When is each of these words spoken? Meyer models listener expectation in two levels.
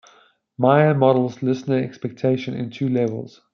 Meyer 0.57 0.95
models 0.95 1.43
listener 1.43 1.77
expectation 1.77 2.55
in 2.55 2.71
two 2.71 2.89
levels. 2.89 3.39